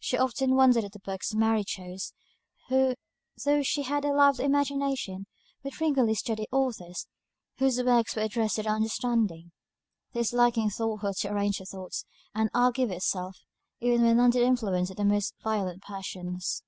She 0.00 0.16
often 0.16 0.54
wondered 0.54 0.82
at 0.82 0.92
the 0.92 0.98
books 0.98 1.34
Mary 1.34 1.62
chose, 1.62 2.14
who, 2.70 2.94
though 3.44 3.62
she 3.62 3.82
had 3.82 4.02
a 4.02 4.08
lively 4.14 4.46
imagination, 4.46 5.26
would 5.62 5.74
frequently 5.74 6.14
study 6.14 6.46
authors 6.50 7.06
whose 7.58 7.78
works 7.82 8.16
were 8.16 8.22
addressed 8.22 8.56
to 8.56 8.62
the 8.62 8.70
understanding. 8.70 9.52
This 10.14 10.32
liking 10.32 10.70
taught 10.70 11.02
her 11.02 11.12
to 11.12 11.28
arrange 11.28 11.58
her 11.58 11.66
thoughts, 11.66 12.06
and 12.34 12.48
argue 12.54 12.86
with 12.86 12.94
herself, 12.94 13.40
even 13.80 14.00
when 14.06 14.20
under 14.20 14.38
the 14.40 14.46
influence 14.46 14.88
of 14.88 14.96
the 14.96 15.04
most 15.04 15.34
violent 15.44 15.82
passions. 15.82 16.62